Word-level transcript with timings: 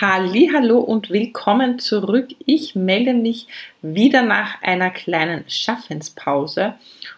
Hallo 0.00 0.80
und 0.80 1.10
willkommen 1.10 1.78
zurück. 1.78 2.30
Ich 2.46 2.74
melde 2.74 3.14
mich 3.14 3.46
wieder 3.80 4.22
nach 4.22 4.60
einer 4.60 4.90
kleinen 4.90 5.44
Schaffenspause 5.46 6.74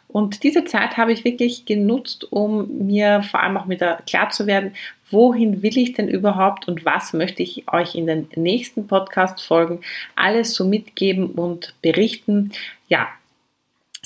und 0.09 0.43
diese 0.43 0.67
Zeit 0.67 0.99
habe 0.99 1.12
ich 1.12 1.25
wirklich 1.25 1.65
genutzt, 1.65 2.31
um 2.31 2.87
mir 2.87 3.23
vor 3.23 3.43
allem 3.43 3.57
auch 3.57 3.71
wieder 3.71 4.03
klar 4.07 4.29
zu 4.29 4.47
werden, 4.47 4.75
wohin 5.11 5.62
will 5.62 5.79
ich 5.79 5.95
denn 5.95 6.09
überhaupt 6.09 6.69
und 6.69 6.85
was 6.85 7.15
möchte 7.15 7.43
ich 7.43 7.65
euch 7.73 7.95
in 7.95 8.06
den 8.06 8.28
nächsten 8.37 8.87
Podcast 8.87 9.40
Folgen 9.40 9.81
alles 10.15 10.53
so 10.53 10.67
mitgeben 10.67 11.31
und 11.31 11.74
berichten. 11.81 12.53
Ja, 12.88 13.08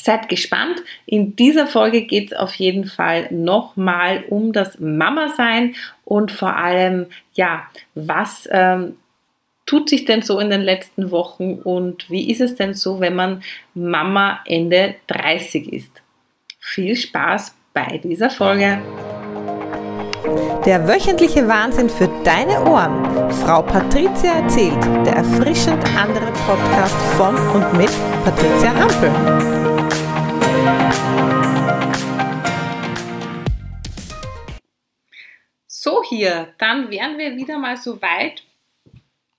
Seid 0.02 0.30
gespannt. 0.30 0.82
In 1.04 1.36
dieser 1.36 1.66
Folge 1.66 2.02
geht 2.02 2.32
es 2.32 2.38
auf 2.38 2.54
jeden 2.54 2.86
Fall 2.86 3.28
nochmal 3.30 4.24
um 4.30 4.52
das 4.54 4.78
Mama-Sein 4.80 5.74
und 6.04 6.32
vor 6.32 6.56
allem, 6.56 7.06
ja, 7.34 7.64
was 7.94 8.48
ähm, 8.50 8.96
tut 9.66 9.90
sich 9.90 10.06
denn 10.06 10.22
so 10.22 10.38
in 10.38 10.48
den 10.48 10.62
letzten 10.62 11.10
Wochen 11.10 11.54
und 11.54 12.08
wie 12.08 12.30
ist 12.30 12.40
es 12.40 12.54
denn 12.54 12.72
so, 12.72 13.00
wenn 13.00 13.14
man 13.14 13.42
Mama 13.74 14.40
Ende 14.46 14.94
30 15.08 15.70
ist? 15.70 16.02
Viel 16.58 16.96
Spaß 16.96 17.54
bei 17.74 18.00
dieser 18.02 18.30
Folge. 18.30 18.80
Der 20.64 20.88
wöchentliche 20.88 21.46
Wahnsinn 21.46 21.90
für 21.90 22.08
deine 22.24 22.64
Ohren. 22.64 23.30
Frau 23.44 23.62
Patricia 23.62 24.40
erzählt, 24.40 24.82
der 25.04 25.16
erfrischend 25.16 25.84
andere 25.96 26.32
Podcast 26.46 26.96
von 27.16 27.36
und 27.54 27.76
mit 27.76 27.90
Patricia 28.24 28.74
Hampel. 28.74 29.69
So 35.66 36.02
hier, 36.02 36.54
dann 36.58 36.90
wären 36.90 37.16
wir 37.18 37.36
wieder 37.36 37.58
mal 37.58 37.76
so 37.76 38.02
weit 38.02 38.42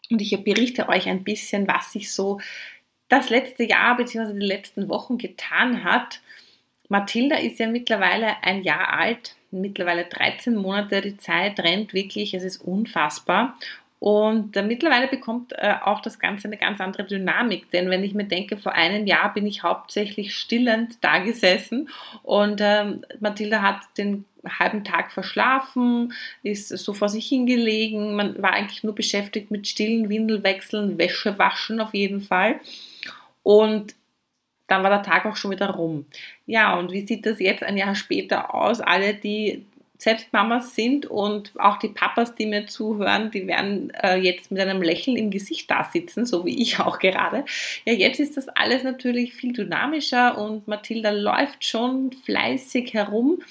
und 0.10 0.22
ich 0.22 0.44
berichte 0.44 0.90
euch 0.90 1.08
ein 1.08 1.24
bisschen, 1.24 1.68
was 1.68 1.92
sich 1.92 2.12
so 2.12 2.40
das 3.08 3.30
letzte 3.30 3.64
Jahr 3.64 3.98
bzw. 3.98 4.34
die 4.34 4.46
letzten 4.46 4.90
Wochen 4.90 5.18
getan 5.18 5.84
hat. 5.84 6.22
Mathilda 6.90 7.38
ist 7.38 7.60
ja 7.60 7.68
mittlerweile 7.68 8.44
ein 8.44 8.64
Jahr 8.64 8.94
alt, 8.94 9.36
mittlerweile 9.52 10.06
13 10.06 10.56
Monate. 10.56 11.02
Die 11.02 11.18
Zeit 11.18 11.60
rennt 11.60 11.94
wirklich, 11.94 12.34
es 12.34 12.44
ist 12.44 12.58
unfassbar. 12.58 13.58
Und 14.02 14.58
äh, 14.58 14.64
mittlerweile 14.64 15.08
bekommt 15.08 15.54
äh, 15.54 15.76
auch 15.80 16.02
das 16.02 16.18
Ganze 16.18 16.48
eine 16.48 16.58
ganz 16.58 16.82
andere 16.82 17.04
Dynamik. 17.04 17.70
Denn 17.70 17.92
wenn 17.92 18.04
ich 18.04 18.16
mir 18.16 18.24
denke, 18.24 18.58
vor 18.58 18.72
einem 18.72 19.06
Jahr 19.06 19.32
bin 19.32 19.46
ich 19.46 19.62
hauptsächlich 19.62 20.36
stillend 20.36 20.98
da 21.02 21.20
gesessen 21.20 21.88
und 22.24 22.62
ähm, 22.64 23.06
Mathilda 23.20 23.62
hat 23.62 23.82
den 24.00 24.26
halben 24.44 24.84
Tag 24.84 25.12
verschlafen, 25.12 26.14
ist 26.42 26.70
so 26.70 26.94
vor 26.94 27.10
sich 27.10 27.28
hingelegen. 27.28 28.16
Man 28.16 28.42
war 28.42 28.54
eigentlich 28.54 28.84
nur 28.84 28.96
beschäftigt 28.96 29.52
mit 29.52 29.68
stillen 29.68 30.10
Windelwechseln, 30.10 30.98
Wäsche 30.98 31.38
waschen 31.38 31.80
auf 31.80 31.94
jeden 31.94 32.22
Fall. 32.22 32.60
Und 33.44 33.94
dann 34.66 34.82
war 34.82 34.90
der 34.90 35.04
Tag 35.04 35.28
auch 35.28 35.36
schon 35.36 35.52
wieder 35.52 35.70
rum. 35.70 36.08
Ja, 36.48 36.76
und 36.80 36.92
wie 36.92 37.06
sieht 37.06 37.28
das 37.28 37.40
jetzt 37.40 37.62
ein 37.62 37.78
Jahr 37.78 37.94
später 37.94 38.56
aus? 38.56 38.82
Alle, 38.82 39.14
die 39.14 39.68
selbst 40.02 40.34
Mamas 40.34 40.74
sind 40.74 41.06
und 41.06 41.54
auch 41.60 41.78
die 41.78 41.90
Papas, 41.90 42.34
die 42.34 42.48
mir 42.48 42.66
zuhören, 42.66 43.30
die 43.30 43.46
werden 43.46 43.92
äh, 44.02 44.16
jetzt 44.16 44.50
mit 44.50 44.60
einem 44.60 44.82
Lächeln 44.82 45.16
im 45.16 45.30
Gesicht 45.30 45.70
da 45.70 45.84
sitzen, 45.84 46.26
so 46.26 46.44
wie 46.44 46.60
ich 46.60 46.80
auch 46.80 46.98
gerade. 46.98 47.46
Ja, 47.86 47.94
jetzt 47.94 48.20
ist 48.20 48.36
das 48.36 48.50
alles 48.50 48.84
natürlich 48.84 49.34
viel 49.34 49.54
dynamischer 49.54 50.40
und 50.40 50.68
Mathilda 50.68 51.12
läuft 51.12 51.64
schon 51.64 52.12
fleißig 52.26 52.96
herum, 52.96 53.44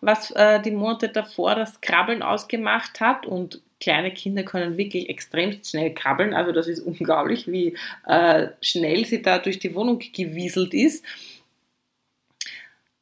was 0.00 0.30
äh, 0.30 0.62
die 0.62 0.70
Monate 0.70 1.10
davor 1.10 1.54
das 1.54 1.82
Krabbeln 1.82 2.22
ausgemacht 2.22 3.00
hat 3.00 3.26
und 3.26 3.60
kleine 3.78 4.10
Kinder 4.10 4.42
können 4.42 4.78
wirklich 4.78 5.10
extrem 5.10 5.62
schnell 5.62 5.92
krabbeln. 5.92 6.32
Also 6.32 6.52
das 6.52 6.66
ist 6.66 6.80
unglaublich, 6.80 7.46
wie 7.46 7.76
äh, 8.06 8.48
schnell 8.62 9.04
sie 9.04 9.20
da 9.20 9.38
durch 9.38 9.58
die 9.58 9.74
Wohnung 9.74 9.98
gewieselt 9.98 10.72
ist. 10.72 11.04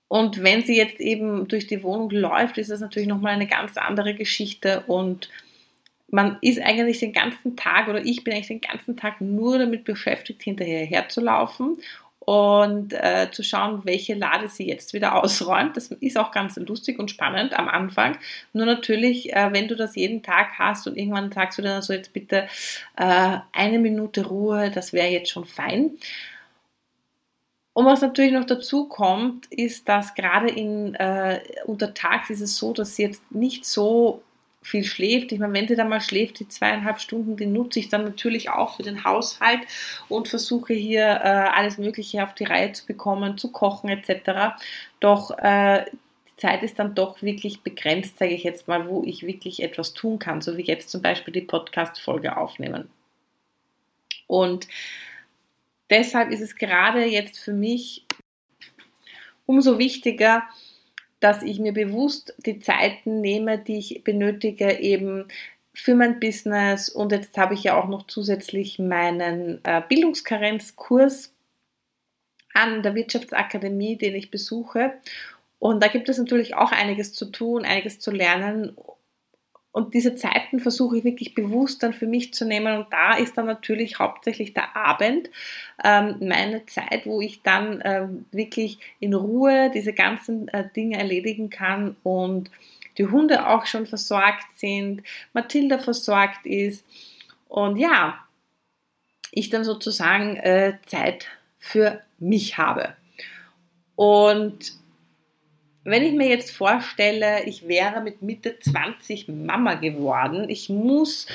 Und 0.08 0.42
wenn 0.42 0.62
sie 0.62 0.76
jetzt 0.76 1.00
eben 1.00 1.48
durch 1.48 1.66
die 1.66 1.82
Wohnung 1.82 2.10
läuft, 2.10 2.58
ist 2.58 2.70
das 2.70 2.80
natürlich 2.80 3.08
nochmal 3.08 3.34
eine 3.34 3.46
ganz 3.46 3.76
andere 3.76 4.14
Geschichte 4.14 4.84
und 4.86 5.28
man 6.10 6.38
ist 6.40 6.60
eigentlich 6.60 6.98
den 7.00 7.12
ganzen 7.12 7.54
Tag 7.56 7.88
oder 7.88 8.04
ich 8.04 8.24
bin 8.24 8.32
eigentlich 8.32 8.48
den 8.48 8.62
ganzen 8.62 8.96
Tag 8.96 9.20
nur 9.20 9.58
damit 9.58 9.84
beschäftigt, 9.84 10.42
hinterher 10.42 10.86
herzulaufen 10.86 11.76
und 12.20 12.92
äh, 12.92 13.28
zu 13.30 13.42
schauen, 13.42 13.84
welche 13.84 14.14
Lade 14.14 14.48
sie 14.48 14.66
jetzt 14.66 14.92
wieder 14.92 15.14
ausräumt. 15.22 15.76
Das 15.76 15.90
ist 15.90 16.18
auch 16.18 16.30
ganz 16.30 16.56
lustig 16.56 16.98
und 16.98 17.10
spannend 17.10 17.58
am 17.58 17.68
Anfang. 17.68 18.18
Nur 18.52 18.66
natürlich, 18.66 19.32
äh, 19.34 19.50
wenn 19.52 19.68
du 19.68 19.76
das 19.76 19.96
jeden 19.96 20.22
Tag 20.22 20.58
hast 20.58 20.86
und 20.86 20.96
irgendwann 20.96 21.32
sagst 21.32 21.58
du 21.58 21.62
dann 21.62 21.80
so, 21.82 21.92
jetzt 21.92 22.12
bitte 22.12 22.48
äh, 22.96 23.38
eine 23.52 23.78
Minute 23.78 24.26
Ruhe, 24.26 24.70
das 24.70 24.92
wäre 24.92 25.08
jetzt 25.08 25.30
schon 25.30 25.46
fein. 25.46 25.92
Und 27.78 27.86
was 27.86 28.00
natürlich 28.00 28.32
noch 28.32 28.44
dazu 28.44 28.88
kommt, 28.88 29.46
ist, 29.52 29.88
dass 29.88 30.16
gerade 30.16 30.48
in 30.48 30.96
äh, 30.96 31.40
untertags 31.64 32.28
ist 32.28 32.40
es 32.40 32.56
so, 32.56 32.72
dass 32.72 32.96
sie 32.96 33.04
jetzt 33.04 33.30
nicht 33.30 33.64
so 33.64 34.20
viel 34.62 34.82
schläft. 34.82 35.30
Ich 35.30 35.38
meine, 35.38 35.52
wenn 35.52 35.68
sie 35.68 35.76
dann 35.76 35.88
mal 35.88 36.00
schläft, 36.00 36.40
die 36.40 36.48
zweieinhalb 36.48 36.98
Stunden, 36.98 37.36
die 37.36 37.46
nutze 37.46 37.78
ich 37.78 37.88
dann 37.88 38.02
natürlich 38.02 38.50
auch 38.50 38.74
für 38.74 38.82
den 38.82 39.04
Haushalt 39.04 39.60
und 40.08 40.26
versuche 40.26 40.74
hier 40.74 41.04
äh, 41.04 41.28
alles 41.54 41.78
Mögliche 41.78 42.24
auf 42.24 42.34
die 42.34 42.46
Reihe 42.46 42.72
zu 42.72 42.84
bekommen, 42.84 43.38
zu 43.38 43.52
kochen 43.52 43.90
etc. 43.90 44.58
Doch 44.98 45.38
äh, 45.38 45.84
die 46.32 46.36
Zeit 46.36 46.64
ist 46.64 46.80
dann 46.80 46.96
doch 46.96 47.22
wirklich 47.22 47.60
begrenzt, 47.60 48.18
sage 48.18 48.34
ich 48.34 48.42
jetzt 48.42 48.66
mal, 48.66 48.88
wo 48.88 49.04
ich 49.04 49.24
wirklich 49.24 49.62
etwas 49.62 49.94
tun 49.94 50.18
kann, 50.18 50.40
so 50.40 50.56
wie 50.56 50.64
jetzt 50.64 50.90
zum 50.90 51.00
Beispiel 51.00 51.32
die 51.32 51.42
Podcast-Folge 51.42 52.38
aufnehmen. 52.38 52.90
Und 54.26 54.66
deshalb 55.90 56.30
ist 56.30 56.40
es 56.40 56.56
gerade 56.56 57.04
jetzt 57.04 57.38
für 57.38 57.52
mich 57.52 58.06
umso 59.46 59.78
wichtiger, 59.78 60.42
dass 61.20 61.42
ich 61.42 61.58
mir 61.58 61.72
bewusst 61.72 62.34
die 62.38 62.60
Zeiten 62.60 63.20
nehme, 63.20 63.58
die 63.58 63.78
ich 63.78 64.04
benötige, 64.04 64.78
eben 64.78 65.26
für 65.74 65.94
mein 65.94 66.20
Business. 66.20 66.88
Und 66.88 67.12
jetzt 67.12 67.36
habe 67.36 67.54
ich 67.54 67.64
ja 67.64 67.80
auch 67.80 67.88
noch 67.88 68.06
zusätzlich 68.06 68.78
meinen 68.78 69.60
äh, 69.64 69.82
Bildungskarenzkurs 69.88 71.32
an 72.54 72.82
der 72.82 72.94
Wirtschaftsakademie, 72.94 73.96
den 73.96 74.14
ich 74.14 74.30
besuche. 74.30 74.94
Und 75.58 75.82
da 75.82 75.88
gibt 75.88 76.08
es 76.08 76.18
natürlich 76.18 76.54
auch 76.54 76.72
einiges 76.72 77.12
zu 77.12 77.26
tun, 77.26 77.64
einiges 77.64 77.98
zu 77.98 78.10
lernen. 78.10 78.76
Und 79.78 79.94
diese 79.94 80.16
Zeiten 80.16 80.58
versuche 80.58 80.98
ich 80.98 81.04
wirklich 81.04 81.36
bewusst 81.36 81.84
dann 81.84 81.92
für 81.92 82.08
mich 82.08 82.34
zu 82.34 82.44
nehmen. 82.44 82.78
Und 82.78 82.92
da 82.92 83.14
ist 83.14 83.38
dann 83.38 83.46
natürlich 83.46 84.00
hauptsächlich 84.00 84.52
der 84.52 84.74
Abend 84.74 85.30
ähm, 85.84 86.16
meine 86.18 86.66
Zeit, 86.66 87.06
wo 87.06 87.20
ich 87.20 87.42
dann 87.42 87.80
ähm, 87.84 88.26
wirklich 88.32 88.80
in 88.98 89.14
Ruhe 89.14 89.70
diese 89.72 89.92
ganzen 89.92 90.48
äh, 90.48 90.68
Dinge 90.74 90.98
erledigen 90.98 91.48
kann 91.48 91.94
und 92.02 92.50
die 92.98 93.06
Hunde 93.06 93.46
auch 93.46 93.66
schon 93.66 93.86
versorgt 93.86 94.46
sind, 94.56 95.04
Mathilda 95.32 95.78
versorgt 95.78 96.44
ist. 96.44 96.84
Und 97.46 97.76
ja, 97.76 98.18
ich 99.30 99.48
dann 99.48 99.62
sozusagen 99.62 100.34
äh, 100.38 100.78
Zeit 100.86 101.28
für 101.60 102.02
mich 102.18 102.58
habe. 102.58 102.96
Und 103.94 104.72
wenn 105.90 106.04
ich 106.04 106.12
mir 106.12 106.28
jetzt 106.28 106.50
vorstelle, 106.50 107.44
ich 107.44 107.66
wäre 107.68 108.00
mit 108.00 108.22
Mitte 108.22 108.58
20 108.58 109.28
Mama 109.28 109.74
geworden, 109.74 110.48
ich 110.48 110.68
muss 110.68 111.26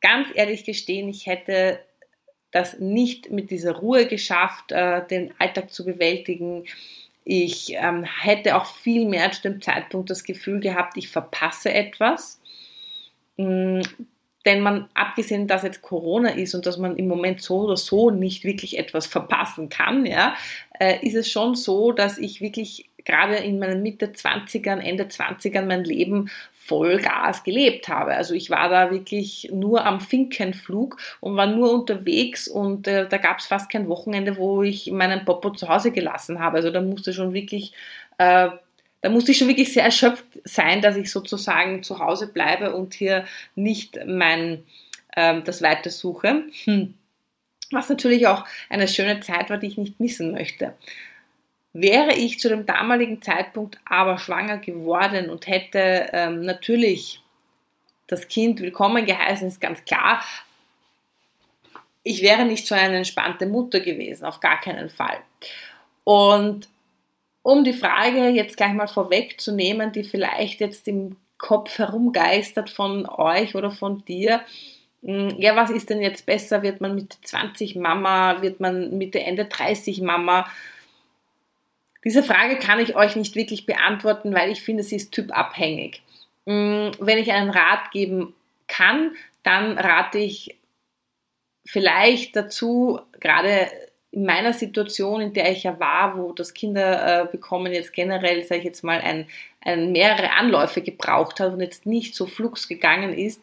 ganz 0.00 0.28
ehrlich 0.34 0.64
gestehen, 0.64 1.08
ich 1.08 1.26
hätte 1.26 1.80
das 2.50 2.78
nicht 2.78 3.30
mit 3.30 3.50
dieser 3.50 3.76
Ruhe 3.76 4.06
geschafft, 4.06 4.72
äh, 4.72 5.06
den 5.06 5.32
Alltag 5.38 5.70
zu 5.70 5.84
bewältigen. 5.84 6.64
Ich 7.24 7.74
ähm, 7.74 8.04
hätte 8.04 8.56
auch 8.56 8.66
viel 8.66 9.06
mehr 9.06 9.30
zu 9.30 9.42
dem 9.42 9.62
Zeitpunkt 9.62 10.10
das 10.10 10.24
Gefühl 10.24 10.60
gehabt, 10.60 10.96
ich 10.96 11.08
verpasse 11.08 11.72
etwas. 11.72 12.40
Mm, 13.36 13.82
denn 14.46 14.62
man, 14.62 14.88
abgesehen, 14.94 15.46
dass 15.46 15.62
jetzt 15.62 15.82
Corona 15.82 16.30
ist 16.30 16.54
und 16.54 16.64
dass 16.64 16.78
man 16.78 16.96
im 16.96 17.08
Moment 17.08 17.42
so 17.42 17.60
oder 17.60 17.76
so 17.76 18.10
nicht 18.10 18.42
wirklich 18.42 18.78
etwas 18.78 19.06
verpassen 19.06 19.68
kann, 19.68 20.06
ja, 20.06 20.34
äh, 20.78 21.06
ist 21.06 21.14
es 21.14 21.30
schon 21.30 21.54
so, 21.54 21.92
dass 21.92 22.16
ich 22.16 22.40
wirklich 22.40 22.89
gerade 23.04 23.36
in 23.36 23.58
meinen 23.58 23.82
Mitte 23.82 24.06
20ern, 24.06 24.78
Ende 24.78 25.04
20ern 25.04 25.66
mein 25.66 25.84
Leben 25.84 26.30
Vollgas 26.52 27.42
gelebt 27.42 27.88
habe. 27.88 28.14
Also 28.14 28.34
ich 28.34 28.50
war 28.50 28.68
da 28.68 28.90
wirklich 28.92 29.50
nur 29.52 29.84
am 29.84 30.00
Finkenflug 30.00 30.98
und 31.18 31.36
war 31.36 31.46
nur 31.46 31.72
unterwegs 31.72 32.46
und 32.46 32.86
äh, 32.86 33.08
da 33.08 33.18
gab 33.18 33.40
es 33.40 33.46
fast 33.46 33.70
kein 33.70 33.88
Wochenende, 33.88 34.36
wo 34.36 34.62
ich 34.62 34.90
meinen 34.92 35.24
Popo 35.24 35.50
zu 35.50 35.68
Hause 35.68 35.90
gelassen 35.90 36.38
habe. 36.38 36.58
Also 36.58 36.70
da 36.70 36.80
musste 36.80 37.12
schon 37.12 37.32
wirklich, 37.32 37.72
äh, 38.18 38.50
da 39.00 39.08
musste 39.08 39.32
ich 39.32 39.38
schon 39.38 39.48
wirklich 39.48 39.72
sehr 39.72 39.84
erschöpft 39.84 40.24
sein, 40.44 40.80
dass 40.80 40.96
ich 40.96 41.10
sozusagen 41.10 41.82
zu 41.82 41.98
Hause 41.98 42.28
bleibe 42.28 42.74
und 42.74 42.94
hier 42.94 43.24
nicht 43.56 43.98
mein 44.06 44.62
äh, 45.16 45.40
das 45.42 45.62
Weiter 45.62 45.90
suche. 45.90 46.44
Hm. 46.64 46.94
Was 47.72 47.88
natürlich 47.88 48.26
auch 48.26 48.44
eine 48.68 48.86
schöne 48.86 49.20
Zeit 49.20 49.50
war, 49.50 49.58
die 49.58 49.68
ich 49.68 49.78
nicht 49.78 49.98
missen 50.00 50.32
möchte. 50.32 50.74
Wäre 51.72 52.14
ich 52.14 52.40
zu 52.40 52.48
dem 52.48 52.66
damaligen 52.66 53.22
Zeitpunkt 53.22 53.78
aber 53.84 54.18
schwanger 54.18 54.58
geworden 54.58 55.30
und 55.30 55.46
hätte 55.46 56.08
ähm, 56.12 56.40
natürlich 56.40 57.22
das 58.08 58.26
Kind 58.26 58.60
willkommen 58.60 59.06
geheißen, 59.06 59.46
ist 59.46 59.60
ganz 59.60 59.84
klar. 59.84 60.22
Ich 62.02 62.22
wäre 62.22 62.44
nicht 62.44 62.66
so 62.66 62.74
eine 62.74 62.96
entspannte 62.96 63.46
Mutter 63.46 63.78
gewesen, 63.78 64.24
auf 64.24 64.40
gar 64.40 64.58
keinen 64.60 64.88
Fall. 64.88 65.18
Und 66.02 66.68
um 67.42 67.62
die 67.62 67.72
Frage 67.72 68.28
jetzt 68.28 68.56
gleich 68.56 68.72
mal 68.72 68.88
vorwegzunehmen, 68.88 69.92
die 69.92 70.02
vielleicht 70.02 70.60
jetzt 70.60 70.88
im 70.88 71.16
Kopf 71.38 71.78
herumgeistert 71.78 72.68
von 72.68 73.06
euch 73.08 73.54
oder 73.54 73.70
von 73.70 74.04
dir, 74.06 74.40
hm, 75.02 75.36
ja, 75.38 75.54
was 75.54 75.70
ist 75.70 75.88
denn 75.88 76.02
jetzt 76.02 76.26
besser? 76.26 76.62
Wird 76.62 76.80
man 76.80 76.96
Mitte 76.96 77.16
20 77.22 77.76
Mama? 77.76 78.42
Wird 78.42 78.60
man 78.60 78.98
Mitte, 78.98 79.20
Ende 79.20 79.44
30 79.44 80.00
Mama? 80.00 80.46
Diese 82.04 82.22
Frage 82.22 82.56
kann 82.56 82.80
ich 82.80 82.96
euch 82.96 83.16
nicht 83.16 83.34
wirklich 83.34 83.66
beantworten, 83.66 84.34
weil 84.34 84.50
ich 84.50 84.62
finde, 84.62 84.82
sie 84.82 84.96
ist 84.96 85.12
typabhängig. 85.12 86.02
Hm, 86.46 86.92
wenn 86.98 87.18
ich 87.18 87.30
einen 87.32 87.50
Rat 87.50 87.90
geben 87.92 88.34
kann, 88.66 89.12
dann 89.42 89.78
rate 89.78 90.18
ich 90.18 90.56
vielleicht 91.66 92.36
dazu, 92.36 93.00
gerade 93.18 93.70
in 94.12 94.24
meiner 94.24 94.52
Situation, 94.52 95.20
in 95.20 95.32
der 95.32 95.52
ich 95.52 95.62
ja 95.62 95.78
war, 95.78 96.16
wo 96.16 96.32
das 96.32 96.52
Kinderbekommen 96.52 97.72
jetzt 97.72 97.92
generell, 97.92 98.42
sage 98.42 98.60
ich 98.60 98.64
jetzt 98.64 98.82
mal, 98.82 99.00
ein, 99.00 99.28
ein 99.60 99.92
mehrere 99.92 100.32
Anläufe 100.32 100.82
gebraucht 100.82 101.38
hat 101.38 101.52
und 101.52 101.60
jetzt 101.60 101.86
nicht 101.86 102.14
so 102.14 102.26
flugs 102.26 102.66
gegangen 102.66 103.12
ist, 103.12 103.40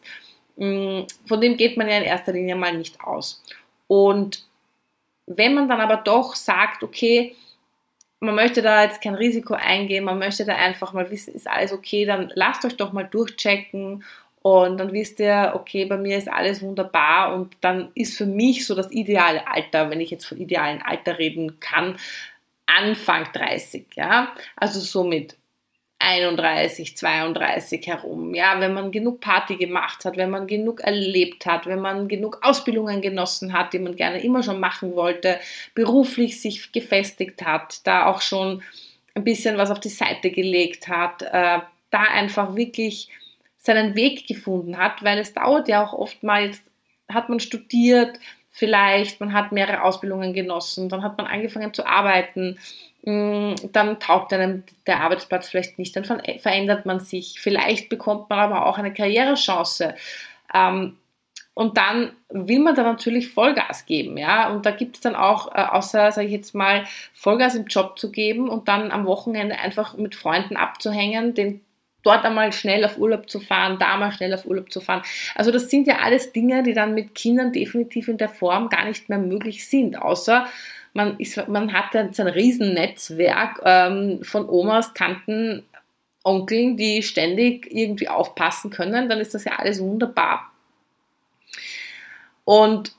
hm, 0.58 1.06
von 1.26 1.40
dem 1.40 1.56
geht 1.56 1.76
man 1.76 1.88
ja 1.88 1.98
in 1.98 2.04
erster 2.04 2.32
Linie 2.32 2.56
mal 2.56 2.76
nicht 2.76 3.00
aus. 3.00 3.42
Und 3.86 4.44
wenn 5.26 5.54
man 5.54 5.68
dann 5.68 5.80
aber 5.80 5.98
doch 5.98 6.34
sagt, 6.34 6.82
okay, 6.82 7.34
man 8.20 8.34
möchte 8.34 8.62
da 8.62 8.82
jetzt 8.82 9.00
kein 9.00 9.14
Risiko 9.14 9.54
eingehen, 9.54 10.04
man 10.04 10.18
möchte 10.18 10.44
da 10.44 10.56
einfach 10.56 10.92
mal 10.92 11.10
wissen, 11.10 11.34
ist 11.34 11.48
alles 11.48 11.72
okay, 11.72 12.04
dann 12.04 12.32
lasst 12.34 12.64
euch 12.64 12.76
doch 12.76 12.92
mal 12.92 13.04
durchchecken 13.04 14.04
und 14.42 14.78
dann 14.78 14.92
wisst 14.92 15.20
ihr, 15.20 15.52
okay, 15.54 15.84
bei 15.84 15.96
mir 15.96 16.18
ist 16.18 16.28
alles 16.28 16.62
wunderbar 16.62 17.34
und 17.34 17.56
dann 17.60 17.90
ist 17.94 18.16
für 18.16 18.26
mich 18.26 18.66
so 18.66 18.74
das 18.74 18.90
ideale 18.90 19.46
Alter, 19.46 19.90
wenn 19.90 20.00
ich 20.00 20.10
jetzt 20.10 20.26
von 20.26 20.38
idealen 20.38 20.82
Alter 20.82 21.18
reden 21.18 21.60
kann, 21.60 21.96
Anfang 22.66 23.26
30, 23.32 23.86
ja, 23.94 24.34
also 24.56 24.80
somit 24.80 25.36
31, 26.00 26.96
32 26.96 27.86
herum. 27.86 28.34
Ja, 28.34 28.60
wenn 28.60 28.72
man 28.72 28.92
genug 28.92 29.20
Party 29.20 29.56
gemacht 29.56 30.04
hat, 30.04 30.16
wenn 30.16 30.30
man 30.30 30.46
genug 30.46 30.80
erlebt 30.80 31.44
hat, 31.46 31.66
wenn 31.66 31.80
man 31.80 32.06
genug 32.08 32.38
Ausbildungen 32.42 33.02
genossen 33.02 33.52
hat, 33.52 33.72
die 33.72 33.78
man 33.78 33.96
gerne 33.96 34.22
immer 34.22 34.42
schon 34.42 34.60
machen 34.60 34.94
wollte, 34.94 35.40
beruflich 35.74 36.40
sich 36.40 36.70
gefestigt 36.72 37.44
hat, 37.44 37.86
da 37.86 38.06
auch 38.06 38.20
schon 38.20 38.62
ein 39.14 39.24
bisschen 39.24 39.58
was 39.58 39.70
auf 39.70 39.80
die 39.80 39.88
Seite 39.88 40.30
gelegt 40.30 40.88
hat, 40.88 41.22
äh, 41.22 41.58
da 41.90 42.02
einfach 42.12 42.54
wirklich 42.54 43.08
seinen 43.56 43.96
Weg 43.96 44.26
gefunden 44.26 44.78
hat, 44.78 45.02
weil 45.02 45.18
es 45.18 45.34
dauert 45.34 45.68
ja 45.68 45.84
auch 45.84 45.92
oftmals, 45.92 46.62
hat 47.08 47.28
man 47.28 47.40
studiert, 47.40 48.18
vielleicht, 48.50 49.20
man 49.20 49.32
hat 49.32 49.52
mehrere 49.52 49.82
Ausbildungen 49.82 50.32
genossen, 50.32 50.88
dann 50.88 51.02
hat 51.02 51.16
man 51.18 51.26
angefangen 51.26 51.74
zu 51.74 51.86
arbeiten, 51.86 52.58
dann 53.02 54.00
taugt 54.00 54.32
einem 54.32 54.64
der 54.86 55.00
Arbeitsplatz 55.00 55.48
vielleicht 55.48 55.78
nicht, 55.78 55.96
dann 55.96 56.04
verändert 56.04 56.84
man 56.84 57.00
sich, 57.00 57.40
vielleicht 57.40 57.88
bekommt 57.88 58.28
man 58.28 58.38
aber 58.38 58.66
auch 58.66 58.76
eine 58.76 58.92
Karrierechance. 58.92 59.94
Ähm, 60.52 60.96
und 61.54 61.76
dann 61.76 62.12
will 62.28 62.60
man 62.60 62.76
da 62.76 62.84
natürlich 62.84 63.32
Vollgas 63.32 63.84
geben, 63.84 64.16
ja. 64.16 64.48
Und 64.48 64.64
da 64.64 64.70
gibt 64.70 64.94
es 64.96 65.00
dann 65.00 65.16
auch, 65.16 65.52
äh, 65.52 65.62
außer, 65.62 66.12
sage 66.12 66.28
ich 66.28 66.32
jetzt 66.32 66.54
mal, 66.54 66.84
Vollgas 67.14 67.56
im 67.56 67.66
Job 67.66 67.98
zu 67.98 68.12
geben 68.12 68.48
und 68.48 68.68
dann 68.68 68.92
am 68.92 69.06
Wochenende 69.06 69.58
einfach 69.58 69.96
mit 69.96 70.14
Freunden 70.14 70.56
abzuhängen, 70.56 71.34
den 71.34 71.60
dort 72.04 72.24
einmal 72.24 72.52
schnell 72.52 72.84
auf 72.84 72.96
Urlaub 72.98 73.28
zu 73.28 73.40
fahren, 73.40 73.76
da 73.80 73.96
mal 73.96 74.12
schnell 74.12 74.32
auf 74.34 74.46
Urlaub 74.46 74.70
zu 74.70 74.80
fahren. 74.80 75.02
Also 75.34 75.50
das 75.50 75.68
sind 75.68 75.88
ja 75.88 75.98
alles 75.98 76.32
Dinge, 76.32 76.62
die 76.62 76.74
dann 76.74 76.94
mit 76.94 77.14
Kindern 77.14 77.52
definitiv 77.52 78.06
in 78.06 78.18
der 78.18 78.28
Form 78.28 78.68
gar 78.68 78.84
nicht 78.84 79.08
mehr 79.08 79.18
möglich 79.18 79.68
sind, 79.68 80.00
außer 80.00 80.46
man, 80.92 81.18
ist, 81.18 81.48
man 81.48 81.72
hat 81.72 81.94
ein 81.94 82.10
Riesennetzwerk 82.26 83.60
ähm, 83.64 84.20
von 84.22 84.48
Omas, 84.48 84.94
Tanten, 84.94 85.64
Onkeln, 86.24 86.76
die 86.76 87.02
ständig 87.02 87.68
irgendwie 87.70 88.08
aufpassen 88.08 88.70
können, 88.70 89.08
dann 89.08 89.20
ist 89.20 89.34
das 89.34 89.44
ja 89.44 89.52
alles 89.52 89.80
wunderbar. 89.80 90.50
Und 92.44 92.92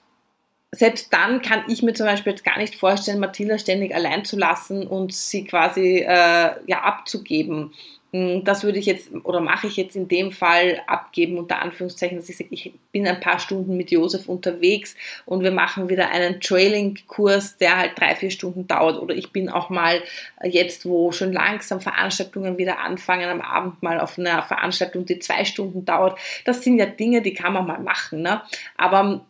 selbst 0.72 1.12
dann 1.12 1.42
kann 1.42 1.64
ich 1.68 1.82
mir 1.82 1.94
zum 1.94 2.06
Beispiel 2.06 2.32
jetzt 2.32 2.46
gar 2.46 2.58
nicht 2.58 2.76
vorstellen, 2.76 3.20
Mathilda 3.20 3.58
ständig 3.58 3.96
allein 3.96 4.24
zu 4.24 4.38
lassen 4.38 4.86
und 4.86 5.14
sie 5.14 5.44
quasi 5.44 6.06
äh, 6.08 6.52
ja, 6.68 6.82
abzugeben. 6.82 7.74
Hm, 8.12 8.44
das 8.44 8.64
würde 8.64 8.80
ich 8.80 8.88
jetzt 8.88 9.12
oder 9.24 9.40
mache 9.40 9.68
ich 9.68 9.78
jetzt 9.78 9.96
in 9.96 10.08
dem 10.08 10.32
Fall 10.32 10.82
abgeben, 10.88 11.38
unter 11.38 11.62
Anführungszeichen, 11.62 12.18
dass 12.18 12.28
ich 12.28 12.38
sage, 12.38 12.50
ich 12.52 12.72
bin 12.92 13.08
ein 13.08 13.20
paar 13.20 13.38
Stunden 13.38 13.78
mit 13.78 13.92
Josef 13.92 14.28
unterwegs 14.28 14.96
und 15.26 15.44
wir 15.44 15.52
machen 15.52 15.90
wieder 15.90 16.10
einen 16.10 16.42
Trailing-Kurs, 16.42 17.58
der 17.58 17.78
halt 17.78 18.00
drei, 18.00 18.16
vier 18.16 18.32
Stunden 18.32 18.68
dauert. 18.68 19.00
Oder 19.00 19.16
ich 19.16 19.32
bin 19.32 19.50
auch 19.50 19.70
mal 19.70 20.02
jetzt, 20.44 20.88
wo 20.88 21.12
schon 21.12 21.34
langsam 21.34 21.82
Veranstaltungen 21.82 22.58
wieder 22.58 22.80
anfangen, 22.80 23.30
am 23.30 23.42
Abend 23.42 23.84
mal 23.84 24.00
auf 24.00 24.18
einer 24.18 24.42
Veranstaltung, 24.42 25.06
die 25.06 25.20
zwei 25.20 25.46
Stunden 25.46 25.86
dauert. 25.86 26.18
Das 26.46 26.64
sind 26.64 26.80
ja 26.80 26.88
Dinge, 26.88 27.22
die 27.22 27.34
kann 27.36 27.54
man 27.54 27.68
mal 27.68 27.80
machen. 27.80 28.24
Ne? 28.24 28.42
Aber 28.76 29.24